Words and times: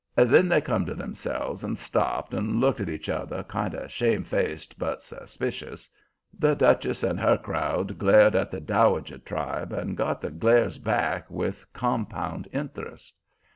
Then 0.17 0.47
they 0.49 0.61
come 0.61 0.87
to 0.87 0.95
themselves 0.95 1.63
and 1.63 1.77
stopped 1.77 2.33
and 2.33 2.59
looked 2.59 2.81
at 2.81 2.89
each 2.89 3.07
other, 3.07 3.43
kind 3.43 3.75
of 3.75 3.91
shamefaced 3.91 4.79
but 4.79 5.03
suspicious. 5.03 5.87
The 6.33 6.55
Duchess 6.55 7.03
and 7.03 7.19
her 7.19 7.37
crowd 7.37 7.99
glared 7.99 8.35
at 8.35 8.49
the 8.49 8.61
Dowager 8.61 9.19
tribe 9.19 9.71
and 9.71 9.95
got 9.95 10.19
the 10.19 10.31
glares 10.31 10.79
back 10.79 11.29
with 11.29 11.71
compound 11.71 12.47
interest. 12.51 13.13